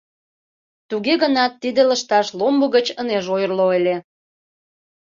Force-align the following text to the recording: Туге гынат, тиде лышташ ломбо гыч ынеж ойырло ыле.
Туге 0.89 1.13
гынат, 1.23 1.51
тиде 1.61 1.81
лышташ 1.89 2.27
ломбо 2.39 2.65
гыч 2.75 2.87
ынеж 3.01 3.25
ойырло 3.35 3.65
ыле. 3.77 3.95